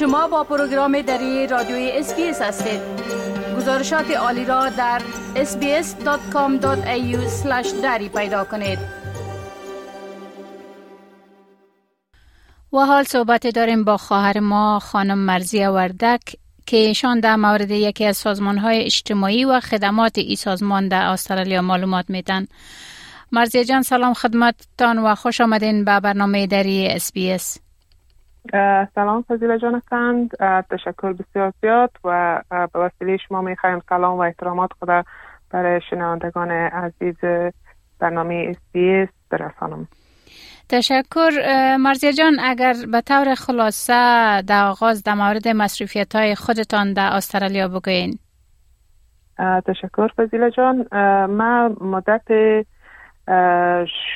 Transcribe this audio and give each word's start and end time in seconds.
شما 0.00 0.28
با 0.28 0.44
پروگرام 0.44 1.02
دری 1.02 1.46
رادیوی 1.46 1.90
SBS 1.90 2.42
هستید 2.42 2.80
گزارشات 3.56 4.10
عالی 4.10 4.44
را 4.44 4.68
در 4.68 5.02
sbs.com.au 5.34 6.66
دری 7.82 8.08
پیدا 8.08 8.44
کنید 8.44 8.78
و 12.72 12.78
حال 12.78 13.04
صحبت 13.04 13.46
داریم 13.46 13.84
با 13.84 13.96
خواهر 13.96 14.40
ما 14.40 14.78
خانم 14.78 15.18
مرضیه 15.18 15.64
وردک 15.64 16.20
که 16.66 16.76
ایشان 16.76 17.20
در 17.20 17.36
مورد 17.36 17.70
یکی 17.70 18.04
از 18.04 18.16
سازمان 18.16 18.58
های 18.58 18.84
اجتماعی 18.84 19.44
و 19.44 19.60
خدمات 19.60 20.18
ای 20.18 20.36
سازمان 20.36 20.88
در 20.88 21.02
استرالیا 21.06 21.62
معلومات 21.62 22.10
میتن. 22.10 22.46
مرضیه 23.32 23.64
جان 23.64 23.82
سلام 23.82 24.14
خدمتتان 24.14 24.98
و 24.98 25.14
خوش 25.14 25.40
آمدین 25.40 25.84
به 25.84 26.00
برنامه 26.00 26.46
دری 26.46 26.86
SBS. 26.86 27.69
سلام 28.94 29.22
فضیله 29.22 29.58
جان 29.58 29.82
تشکر 30.70 31.12
بسیار 31.12 31.52
زیاد 31.62 31.90
و 32.04 32.42
به 32.50 32.78
وسیله 32.78 33.16
شما 33.16 33.40
می 33.40 33.56
خواهیم 33.56 33.80
سلام 33.88 34.18
و 34.18 34.20
احترامات 34.20 34.70
خدا 34.80 35.02
برای 35.50 35.80
شنوندگان 35.90 36.50
عزیز 36.50 37.16
برنامه 37.98 38.46
اس 38.48 38.56
بی 38.72 38.94
اس 38.94 39.08
برسانم. 39.30 39.88
تشکر. 40.68 41.30
مرزی 41.80 42.12
جان 42.12 42.40
اگر 42.40 42.74
به 42.92 43.00
طور 43.00 43.34
خلاصه 43.34 44.42
در 44.42 44.64
آغاز 44.64 45.02
در 45.02 45.14
مورد 45.14 45.48
مصروفیت 45.48 46.16
های 46.16 46.34
خودتان 46.34 46.92
در 46.92 47.10
استرالیا 47.12 47.68
بگوین. 47.68 48.18
تشکر 49.66 50.08
فضیله 50.16 50.50
جان. 50.50 50.86
ما 51.26 51.68
مدت 51.80 52.28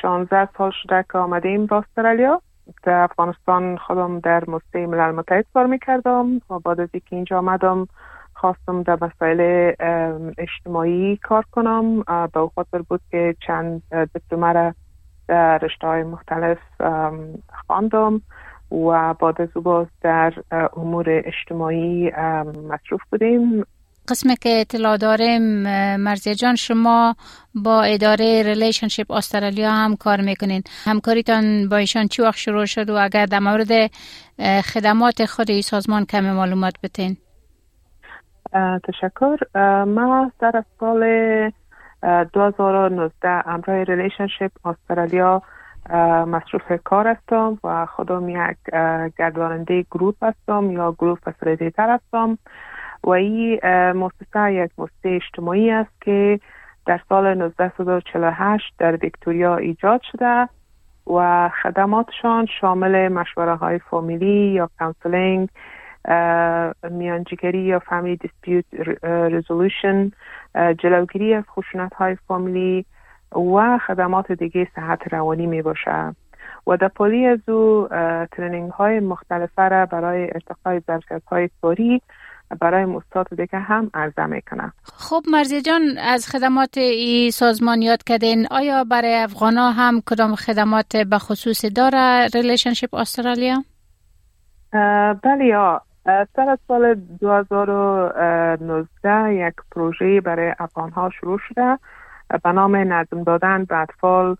16 0.01 0.49
سال 0.57 0.71
شده 0.83 1.05
که 1.11 1.17
آمدیم 1.17 1.65
به 1.65 1.75
استرالیا. 1.75 2.41
در 2.83 2.99
افغانستان 3.03 3.77
خودم 3.77 4.19
در 4.19 4.43
مسته 4.49 4.87
ملل 4.87 5.11
متحد 5.11 5.45
کار 5.53 5.65
می‌کردم. 5.65 6.41
و 6.49 6.59
بعد 6.59 6.79
از 6.79 6.89
اینکه 6.93 7.15
اینجا 7.15 7.37
آمدم 7.37 7.87
خواستم 8.33 8.83
در 8.83 8.97
مسائل 9.01 9.71
اجتماعی 10.37 11.17
کار 11.17 11.45
کنم. 11.51 12.01
به 12.33 12.49
خاطر 12.55 12.81
بود 12.81 13.01
که 13.11 13.35
چند 13.47 13.81
دیپلمه 14.13 14.53
را 14.53 14.73
در 15.27 15.57
رشته 15.57 15.87
های 15.87 16.03
مختلف 16.03 16.57
خواندم 17.67 18.21
و 18.71 19.13
بعد 19.13 19.41
از 19.41 19.49
باز 19.63 19.87
در 20.01 20.33
امور 20.77 21.05
اجتماعی 21.07 22.11
مصروف 22.69 23.01
بودیم. 23.11 23.63
قسم 24.07 24.35
که 24.35 24.49
اطلاع 24.61 24.97
داریم 24.97 25.41
مرضیه 25.97 26.35
جان 26.35 26.55
شما 26.55 27.15
با 27.55 27.83
اداره 27.83 28.43
Relationships 28.43 29.11
Australia 29.11 29.71
هم 29.71 29.95
کار 29.95 30.21
می‌کنین. 30.21 30.63
همکاریتان 30.85 31.69
با 31.69 31.77
ایشان 31.77 32.07
چی 32.07 32.21
وقت 32.21 32.37
شروع 32.37 32.65
شد 32.65 32.89
و 32.89 32.93
اگر 32.93 33.25
در 33.25 33.39
مورد 33.39 33.91
خدمات 34.73 35.25
خود 35.25 35.51
ای 35.51 35.61
سازمان 35.61 36.05
کمی 36.05 36.31
معلومات 36.31 36.73
بتین 36.83 37.17
تشکر. 38.83 39.37
ما 39.85 40.31
در 40.39 40.63
سال 40.79 41.03
2019 42.33 43.27
امرای 43.29 43.85
Relationships 43.85 44.51
Australia 44.67 45.41
مصروف 46.27 46.71
کار 46.83 47.07
هستم 47.07 47.59
و 47.63 47.85
خودم 47.85 48.29
یک 48.29 48.57
گرداننده 49.17 49.85
گروپ 49.91 50.23
هستم 50.23 50.71
یا 50.71 50.91
group 50.91 51.19
facilitator 51.29 51.89
هستم. 51.89 52.37
و 53.05 53.09
این 53.09 53.59
مؤسسه 53.91 54.53
یک 54.53 54.71
مؤسسه 54.77 55.09
اجتماعی 55.09 55.71
است 55.71 56.01
که 56.01 56.39
در 56.85 57.01
سال 57.09 57.27
1948 57.27 58.73
در 58.77 58.95
ویکتوریا 58.95 59.57
ایجاد 59.57 60.01
شده 60.11 60.49
و 61.07 61.49
خدماتشان 61.63 62.45
شامل 62.61 63.07
مشوره 63.07 63.55
های 63.55 63.79
فامیلی 63.79 64.51
یا 64.51 64.69
counselling 64.79 65.49
میانجیگری 66.91 67.59
یا 67.59 67.79
family 67.79 68.15
dispute 68.15 68.65
resolution 69.03 70.11
جلوگیری 70.77 71.33
از 71.33 71.43
خشونت 71.49 71.93
های 71.93 72.17
فامیلی 72.27 72.85
و 73.35 73.79
خدمات 73.87 74.31
دیگه 74.31 74.67
صحت 74.75 75.13
روانی 75.13 75.47
می 75.47 75.61
باشه. 75.61 76.15
و 76.67 76.77
در 76.77 76.87
پالوی 76.87 77.25
از 77.25 77.49
او 77.49 77.87
training 78.31 78.71
های 78.71 78.99
مختلفه 78.99 79.61
را 79.61 79.85
برای 79.85 80.23
ارتقای 80.23 80.81
ظرفیت 80.87 81.23
های 81.25 81.49
کاری 81.61 82.01
برای 82.61 82.85
مؤسسات 82.85 83.27
دیگه 83.29 83.59
هم 83.59 83.89
عرضه 83.93 84.25
می‌کنه 84.25 84.71
خب 84.83 85.23
مرضیه 85.31 85.61
جان 85.61 85.81
از 85.97 86.27
خدمات 86.27 86.77
ای 86.77 87.31
سازمان 87.31 87.81
یاد 87.81 88.03
کردین. 88.03 88.47
آیا 88.51 88.83
برای 88.83 89.15
افغان 89.15 89.57
هم 89.57 90.01
کدام 90.05 90.35
خدمات 90.35 90.97
به 90.97 91.17
خصوص 91.17 91.65
داره 91.75 92.27
Relationships 92.33 92.95
Australia؟ 92.95 93.63
بله 95.23 95.45
یا. 95.45 95.81
سر 96.35 96.57
سال 96.67 96.93
2019 96.93 99.33
یک 99.33 99.53
پروژه 99.71 100.21
برای 100.21 100.53
افغان 100.59 100.91
ها 100.91 101.09
شروع 101.09 101.39
شده. 101.49 101.79
به 102.43 102.51
نام 102.51 102.75
نظم 102.75 103.23
دادن 103.23 103.65
به 103.65 103.77
اطفال 103.77 104.35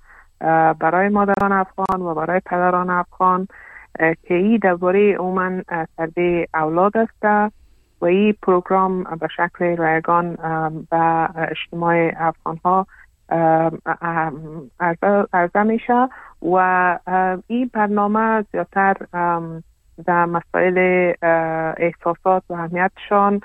برای 0.80 1.10
مادران 1.10 1.52
افغان 1.52 2.02
و 2.02 2.14
برای 2.14 2.42
پدران 2.46 2.90
افغان 2.90 3.48
که 4.00 4.34
ای 4.34 4.58
درباره 4.58 5.18
عموما 5.18 5.62
تربیه 5.98 6.48
اولاد 6.54 6.98
است. 6.98 7.26
و 8.06 8.08
این 8.08 8.36
پروگرام 8.42 9.04
به 9.04 9.28
شکل 9.28 9.78
رایگان 9.78 10.36
به 10.92 11.30
اجتماع 11.52 12.12
افغان 12.18 12.60
ها 12.66 12.88
عرضه 15.34 15.64
میشه 15.64 16.10
و 16.42 16.58
این 17.48 17.70
برنامه 17.74 18.46
زیادتر 18.52 18.94
در 20.06 20.26
مسائل 20.26 21.14
احساسات 21.78 22.44
و 22.50 22.54
اهمیتشان 22.54 23.42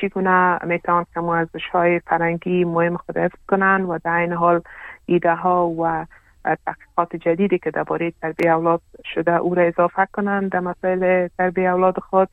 چگونه 0.00 0.58
می‌توان 0.64 1.06
که 1.14 1.22
ارزش 1.22 1.68
های 1.72 2.00
فرنگی 2.00 2.64
مهم 2.64 2.96
خود 2.96 3.18
حفظ 3.18 3.38
کنند 3.48 3.88
و 3.88 3.98
در 4.04 4.16
این 4.18 4.32
حال 4.32 4.60
ایده 5.06 5.34
ها 5.34 5.68
و 5.68 6.06
تحقیقات 6.44 7.16
جدیدی 7.16 7.58
که 7.58 7.70
درباره 7.70 8.10
تربیه 8.10 8.50
اولاد 8.50 8.80
شده 9.14 9.36
او 9.36 9.54
را 9.54 9.62
اضافه 9.62 10.08
کنند 10.12 10.50
در 10.50 10.60
مسائل 10.60 11.28
تربیه 11.38 11.68
اولاد 11.68 11.98
خود. 11.98 12.28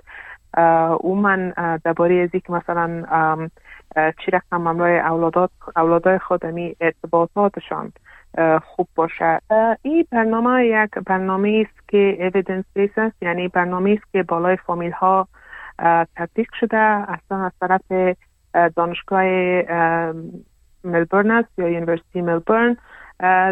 او 0.99 1.15
من 1.15 1.53
درباره 1.83 2.29
از 2.33 2.41
که 2.41 2.53
مثلا 2.53 3.05
چی 3.95 4.31
رقم 4.31 4.67
امرای 4.67 4.99
اولادات 4.99 5.49
اولادای 5.75 6.19
خودمی 6.19 6.75
ارتباطاتشان 6.81 7.91
خوب 8.63 8.87
باشه. 8.95 9.39
این 9.81 10.05
برنامه 10.11 10.65
یک 10.65 10.91
برنامه 11.05 11.65
است 11.67 11.89
که 11.89 12.17
اویدنس 12.19 12.65
بیس 12.73 12.91
یعنی 13.21 13.47
برنامه 13.47 13.97
است 14.01 14.11
که 14.11 14.23
بالای 14.23 14.57
فامیل 14.57 14.91
ها 14.91 15.27
تطبیق 16.15 16.47
شده 16.59 16.77
اصلا 16.77 17.45
از 17.45 17.51
طرف 17.61 18.15
دانشگاه 18.75 19.23
ملبورن 20.83 21.31
است 21.31 21.59
یا 21.59 21.69
University 21.69 22.21
ملبورن 22.21 22.77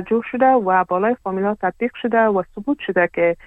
جور 0.08 0.26
شده 0.32 0.46
و 0.46 0.84
بالای 0.84 1.16
فامیل 1.24 1.46
ها 1.46 1.58
تطبیق 1.62 1.92
شده 2.02 2.22
و 2.22 2.44
ثبوت 2.56 2.78
شده 2.80 3.10
که 3.14 3.38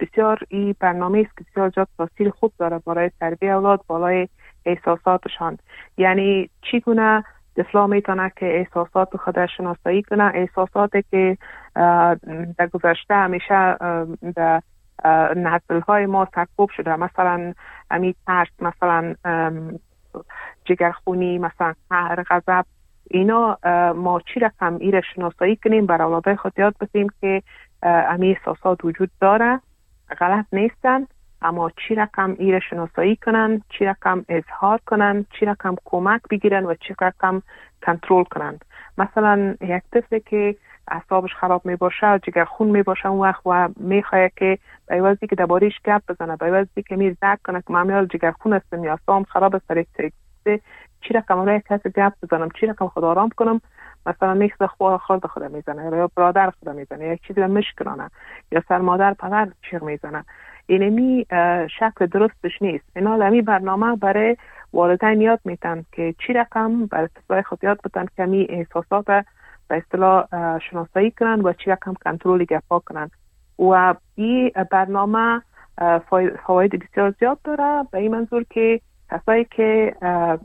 بسیار 0.00 0.38
این 0.48 0.74
برنامه 0.80 1.18
است 1.18 1.36
که 1.38 1.44
بسیار 1.50 1.70
جات 1.70 1.88
تاثیر 1.98 2.30
خوب 2.30 2.52
داره 2.58 2.78
برای 2.78 3.10
تربیه 3.20 3.50
اولاد 3.50 3.84
بالای 3.86 4.28
احساساتشان. 4.66 5.58
یعنی 5.96 6.50
چگونه 6.62 7.24
اطفال 7.56 7.86
می‌تونه 7.86 8.32
که 8.36 8.46
احساسات 8.46 9.16
خود 9.16 9.46
شناسایی 9.46 10.02
کنه؟ 10.02 10.24
احساساتی 10.24 11.04
که 11.10 11.38
در 12.58 12.66
گذشته 12.72 13.14
همیشه 13.14 13.76
در 14.36 14.62
نسل 15.36 15.80
های 15.80 16.06
ما 16.06 16.28
سرکوب 16.34 16.70
شده. 16.70 16.96
مثلا 16.96 17.54
امی 17.90 18.14
ترس 18.26 18.48
مثلا 18.60 19.14
جگرخونی 20.64 21.38
مثلا 21.38 21.74
قهر 21.90 22.22
غضب. 22.30 22.64
اینا 23.10 23.58
ما 23.92 24.20
چی 24.20 24.40
رقم 24.40 24.76
ایره 24.76 25.00
شناسایی 25.14 25.56
کنیم 25.56 25.86
بر 25.86 26.02
اولادای 26.02 26.36
خود 26.36 26.52
یاد 26.58 26.74
بسیم 26.80 27.06
که 27.20 27.42
امی 27.82 28.30
احساسات 28.30 28.84
وجود 28.84 29.10
داره. 29.20 29.60
غلط 30.20 30.46
نیستن 30.52 31.06
اما 31.42 31.70
چی 31.70 31.94
رقم 31.94 32.36
ایره 32.38 32.60
شناسایی 32.70 33.16
کنن 33.16 33.62
چی 33.68 33.84
رقم 33.84 34.24
اظهار 34.28 34.80
کنن 34.86 35.26
چی 35.38 35.46
رقم 35.46 35.76
کمک 35.84 36.20
بگیرن 36.30 36.64
و 36.64 36.74
چی 36.74 36.94
رقم 37.00 37.42
کنترل 37.86 38.24
کنن. 38.24 38.58
مثلا 38.98 39.54
یک 39.60 39.82
طفل 39.92 40.18
که 40.18 40.56
اعصابش 40.88 41.34
خراب 41.34 41.66
می 41.66 41.76
باشه 41.76 42.18
جگر 42.22 42.44
خون 42.44 42.68
می 42.68 42.82
باشه 42.82 43.06
اون 43.06 43.20
وقت 43.20 43.46
و 43.46 43.68
می 43.76 44.04
که 44.36 44.58
به 44.86 45.16
که 45.28 45.36
دربارهش 45.36 45.80
گپ 45.84 46.02
بزنه 46.08 46.36
به 46.36 46.82
که 46.88 46.96
می 46.96 47.16
زد 47.22 47.38
کنه 47.44 47.62
که 47.66 47.72
من 47.72 48.06
جگر 48.06 48.30
خون 48.30 48.52
هستم 48.52 48.84
یا 48.84 48.90
اعصابم 48.90 49.24
خراب 49.24 49.54
است 49.54 49.70
چی 51.02 51.14
رقم 51.14 51.44
رای 51.44 51.62
کسی 51.70 51.90
گپ 51.90 52.12
بزنم؟ 52.22 52.48
چی 52.60 52.66
رقم 52.66 52.88
خود 52.88 53.04
آرام 53.04 53.28
کنم؟ 53.36 53.60
مثلا 54.06 54.34
نیست 54.34 54.66
خور 54.66 54.98
خورد 54.98 55.26
خود 55.26 55.42
می‌زنه 55.42 55.96
یا 55.96 56.10
برادر 56.16 56.50
خود 56.50 56.68
می‌زنه 56.68 57.06
یا 57.06 57.16
چیزی 57.16 57.40
مشکنانه 57.40 58.10
یا 58.52 58.62
سر 58.68 58.78
مادر 58.78 59.14
پدر 59.14 59.48
چیغ 59.70 59.82
می‌زنه. 59.82 60.24
اینمی 60.66 61.26
شکل 61.78 62.06
درستش 62.06 62.62
نیست. 62.62 62.84
اینا 62.96 63.16
لمی 63.16 63.42
برنامه 63.42 63.96
برای 63.96 64.36
والدین 64.72 65.20
یاد 65.20 65.40
میتن 65.44 65.84
که 65.92 66.14
چی 66.26 66.32
رقم 66.32 66.86
برای 66.86 67.08
طفلای 67.08 67.42
خود 67.42 67.64
یاد 67.64 67.80
بتن 67.84 68.06
کمی 68.16 68.46
احساسات 68.50 69.04
به 69.06 69.24
اصطلاح 69.70 70.24
شناسایی 70.58 71.10
کنن 71.10 71.40
و 71.40 71.52
چی 71.52 71.70
رقم 71.70 71.94
کنترل 72.04 72.44
گپا 72.44 72.78
کنن. 72.78 73.10
و 73.58 73.94
این 74.14 74.52
برنامه 74.70 75.42
فواید 76.46 76.84
بسیار 76.84 77.10
زیاد 77.10 77.38
داره. 77.44 77.86
به 77.92 77.98
این 77.98 78.10
منظور 78.14 78.44
که 78.50 78.80
کسایی 79.12 79.44
که 79.44 79.94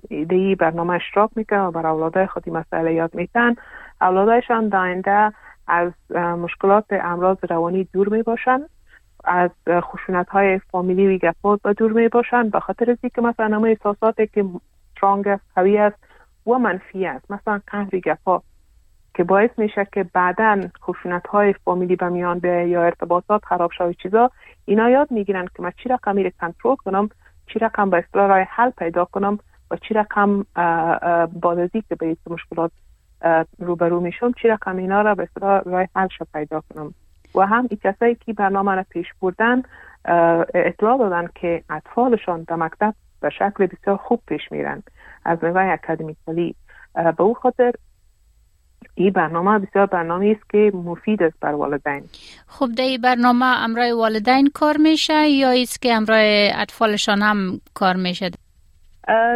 ایده 0.10 0.56
برنامه 0.56 0.94
اشتراک 0.94 1.30
می‌کنن 1.36 1.60
و 1.60 1.72
بر 1.72 1.88
اولادای 1.88 2.28
خودی 2.28 2.52
مسئله 2.52 2.94
یاد 2.94 3.16
میتن 3.16 3.56
اولادایشان 4.02 4.70
داینده 4.70 5.32
از 5.68 5.92
مشکلات 6.16 6.86
امراض 6.90 7.38
روانی 7.50 7.88
دور 7.94 8.10
می 8.10 8.24
باشن 8.24 8.60
از 9.24 9.52
خشونت 9.70 10.30
های 10.30 10.60
فامیلی 10.60 11.20
و 11.24 11.34
گفات 11.44 11.78
دور 11.78 11.92
می 11.92 12.08
باشن 12.08 12.50
به 12.50 12.60
خاطر 12.60 12.92
از 12.92 12.98
که 13.16 13.22
مثلا 13.22 13.48
نمای 13.48 13.72
احساساتی 13.72 14.28
که 14.28 14.46
سترانگ 14.92 15.28
است 15.28 15.44
قوی 15.56 15.78
است 15.78 15.98
و 16.48 16.54
منفی 16.54 17.06
است. 17.06 17.32
مثلا 17.32 17.62
قهر 17.68 18.00
گفا 18.06 18.42
که 19.14 19.24
باعث 19.24 19.50
میشه 19.58 19.88
که 19.94 20.06
بعدا 20.14 20.62
خشونت 20.82 21.28
های 21.28 21.54
فامیلی 21.54 21.96
به 21.96 22.10
میان 22.10 22.40
به 22.40 22.68
یا 22.68 22.84
ارتباطات 22.84 23.46
خراب 23.46 23.72
شوی 23.72 23.94
چیزا 23.94 24.32
اینا 24.66 24.90
یاد 24.90 25.12
می‌گیرن 25.12 25.48
که 25.56 25.64
من 25.64 25.72
چی 25.84 25.90
رقم 25.90 26.16
میره 26.16 26.34
کنترل 26.40 26.76
کنم؟ 26.76 27.10
چی 27.54 27.60
رقم 27.60 27.90
به 27.90 27.98
اصطلاح 27.98 28.28
رای 28.28 28.46
حل 28.50 28.70
پیدا 28.70 29.06
کنم 29.06 29.40
و 29.72 29.76
چی 29.76 29.94
رقم 29.94 30.46
از 31.42 31.82
که 31.90 31.96
به 31.96 32.06
این 32.06 32.18
مشکلات 32.28 32.72
روبرو 33.60 34.00
میشم 34.00 34.32
چی 34.32 34.48
رقم 34.48 34.78
اینا 34.78 35.02
را 35.02 35.16
به 35.16 35.24
اصطلاح 35.24 35.62
رای 35.66 35.88
حل 35.96 36.08
پیدا 36.34 36.64
کنم. 36.70 36.94
و 37.36 37.42
هم 37.42 37.68
این 37.70 37.80
کسایی 37.84 38.16
که 38.16 38.34
برنامه 38.34 38.76
را 38.76 38.86
پیش 38.90 39.08
بردن 39.22 39.64
اطلاع 40.54 40.98
دادن 40.98 41.28
که 41.36 41.64
اطفالشان 41.70 42.44
در 42.44 42.56
مکتب 42.56 42.94
به 43.22 43.30
شکل 43.30 43.66
بسیار 43.66 43.98
خوب 43.98 44.22
پیش 44.28 44.52
میرن. 44.52 44.84
از 45.26 45.44
نگاه 45.44 45.64
اکادمیکالی 45.64 46.56
به 46.96 47.24
او 47.24 47.34
خاطر 47.34 47.72
این 48.98 49.10
برنامه 49.10 49.60
بسیار 49.60 49.86
برنامه 49.86 50.36
است 50.38 50.50
که 50.50 50.72
مفید 50.74 51.24
است 51.24 51.40
بر 51.40 51.54
والدین. 51.54 52.04
خب 52.48 52.68
در 52.78 52.84
این 52.84 53.02
برنامه 53.02 53.46
امرای 53.46 53.92
والدین 53.92 54.50
کار 54.54 54.78
میشه 54.78 55.30
یا 55.30 55.50
است 55.50 55.82
که 55.82 55.94
امرای 55.94 56.52
اطفالشان 56.56 57.22
هم 57.22 57.62
کار 57.74 57.96
میشه؟ 57.96 58.30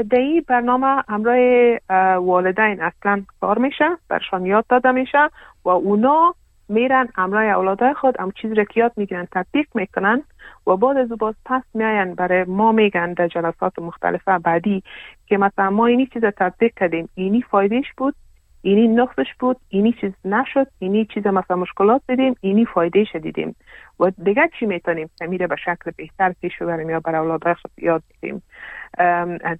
در 0.09 0.17
این 0.17 0.45
برنامه 0.47 1.03
امرای 1.07 1.79
والدین 2.17 2.81
اصلا 2.81 3.23
کار 3.41 3.57
میشه 3.57 3.85
برشان 4.09 4.45
یاد 4.45 4.65
داده 4.69 4.91
میشه 4.91 5.29
و 5.65 5.69
اونا 5.69 6.35
میرن 6.69 7.07
امرای 7.17 7.49
اولادای 7.49 7.93
خود 7.93 8.19
هم 8.19 8.31
چیزی 8.41 8.55
را 8.55 8.63
که 8.63 8.79
یاد 8.79 8.91
می‌گیرن 8.95 9.27
تطبیق 9.31 9.67
می‌کنن 9.75 10.23
و 10.67 10.77
بعد 10.77 10.97
از 10.97 11.09
باز 11.09 11.35
پس 11.45 11.63
میاین 11.73 12.15
برای 12.15 12.43
ما 12.43 12.71
میگن 12.71 13.13
در 13.13 13.27
جلسات 13.27 13.79
مختلفه 13.79 14.37
بعدی 14.37 14.83
که 15.27 15.37
مثلا 15.37 15.69
ما 15.69 15.85
اینی 15.85 16.05
چیز 16.05 16.23
تطبیق 16.25 16.73
کردیم 16.79 17.09
اینی 17.15 17.41
فایدهش 17.41 17.93
بود 17.97 18.15
اینی 18.61 18.87
نقصش 18.87 19.33
بود 19.39 19.57
اینی 19.69 19.93
چیز 20.01 20.11
نشد 20.25 20.67
اینی 20.79 21.05
چیز 21.05 21.27
مثلا 21.27 21.57
مشکلات 21.57 22.01
دیدیم 22.07 22.35
اینی 22.41 22.65
فایده 22.65 23.03
دیدیم. 23.03 23.55
و 23.99 24.11
دیگه 24.23 24.49
چی 24.59 24.65
می‌تونیم؟ 24.65 25.09
میره 25.27 25.47
به 25.47 25.55
شکل 25.55 25.91
بهتر 25.97 26.33
پیش 26.41 26.57
ببریم 26.61 26.89
یا 26.89 26.99
برای 26.99 27.19
اولاد 27.19 27.53
خود 27.53 27.71
یاد 27.77 28.03
بدیم. 28.09 28.43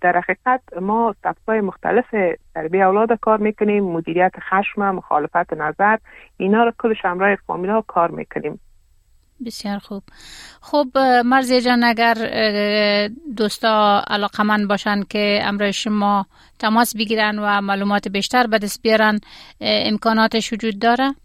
در 0.02 0.18
حقیقت 0.18 0.62
ما 0.82 1.16
سبکای 1.24 1.62
مختلف 1.62 2.16
تربیه 2.56 2.86
اولاد 2.86 3.20
کار 3.20 3.38
می‌کنیم 3.38 3.84
مدیریت 3.84 4.34
خشم 4.40 4.92
مخالفت 4.96 5.54
نظر 5.54 5.98
اینا 6.38 6.64
رو 6.64 6.72
کلش 6.80 7.06
همراه 7.06 7.36
فامیلا 7.36 7.82
کار 7.82 8.12
می‌کنیم. 8.12 8.60
بسیار 9.46 9.78
خوب 9.78 10.04
خب 10.62 10.88
مرزی 11.26 11.62
جان 11.62 11.84
اگر 11.84 12.14
دوستا 13.38 14.04
علاقمند 14.08 14.68
باشن 14.68 15.04
که 15.04 15.40
امرای 15.44 15.74
شما 15.74 16.26
تماس 16.60 16.96
بگیرن 16.96 17.40
و 17.40 17.62
معلومات 17.62 18.08
بیشتر 18.08 18.48
به 18.48 18.58
دست 18.58 18.82
بیارن 18.82 19.20
امکاناتش 19.62 20.54
وجود 20.54 20.80
داره؟ 20.80 21.16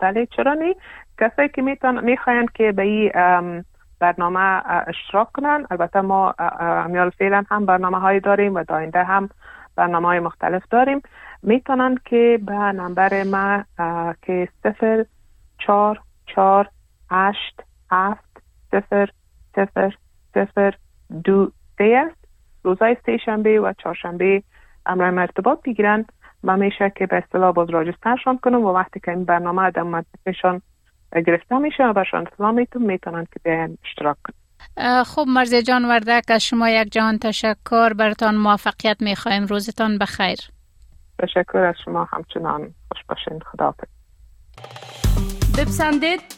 بله 0.00 0.26
چرا 0.36 0.54
نی؟ 0.54 0.74
کسایی 1.20 1.48
که 1.48 1.62
می‌خواین 2.02 2.46
که 2.54 2.72
به 2.72 2.82
این 2.82 3.64
برنامه 4.00 4.62
اشتراک 4.88 5.32
کنن 5.32 5.66
البته 5.70 6.00
ما 6.00 6.34
امیال 6.60 7.10
فعلا 7.10 7.44
هم 7.50 7.66
برنامه 7.66 7.98
های 7.98 8.20
داریم 8.20 8.54
و 8.54 8.64
داینده 8.64 9.04
هم 9.04 9.28
برنامه 9.76 10.08
های 10.08 10.20
مختلف 10.20 10.62
داریم 10.70 11.02
می‌تونن 11.42 11.98
که 12.04 12.38
به 12.46 12.52
نمبر 12.52 13.22
ما 13.22 13.64
که 14.22 14.48
صفر 14.62 15.04
چار 15.58 16.00
چار 16.26 16.68
هشت 17.10 17.60
هفت 17.90 18.42
صفر 18.70 19.10
صفر 19.56 19.94
صفر 20.34 20.74
دو 21.24 21.52
سه 21.78 22.04
است. 22.06 22.28
روزای 22.62 22.96
سه 23.06 23.16
شنبه 23.24 23.60
و 23.60 23.72
چهارشنبه 23.82 24.42
امر 24.86 25.10
مرتبات 25.10 25.62
بگیرن 25.62 26.04
و 26.44 26.56
میشه 26.56 26.92
که 26.96 27.06
به 27.06 27.16
اصطلاح 27.16 27.52
باز 27.52 27.70
راجسترشان 27.70 28.38
کنم 28.38 28.64
و 28.64 28.72
وقتی 28.72 29.00
که 29.00 29.10
این 29.10 29.24
برنامه 29.24 29.70
در 29.70 29.82
منطقهشان 29.82 30.62
گرفته 31.26 31.58
میشه 31.58 31.84
و 31.84 31.92
برشان 31.92 32.26
اطلاع 32.26 32.50
میتون 32.50 32.82
می‌تونن 32.82 33.24
که 33.24 33.40
بیان 33.44 33.78
اشتراک 33.84 34.16
کنن. 34.24 35.04
خب 35.04 35.24
مرزی 35.28 35.62
جان 35.62 35.84
وردک 35.84 36.24
از 36.28 36.44
شما 36.44 36.68
یک 36.68 36.92
جان 36.92 37.18
تشکر. 37.18 37.92
برتان 37.92 38.36
موفقیت 38.36 39.02
می‌خوایم. 39.02 39.46
روزتان 39.46 39.98
بخیر. 39.98 40.38
تشکر 41.18 41.58
از 41.58 41.74
شما. 41.84 42.08
همچنان 42.12 42.74
خوش 42.88 43.04
باشین. 43.08 43.40
خدا 43.40 43.74
بپسندید. 45.58 46.37